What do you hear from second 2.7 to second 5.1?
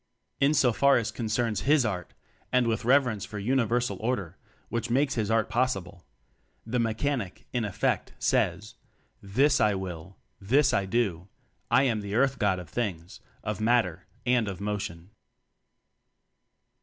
reverence for Uni versal Order, which